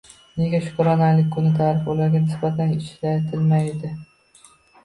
[0.43, 3.93] Nega shukronalik kuni taʼrifi ularga nisbatan ishlatilmaydi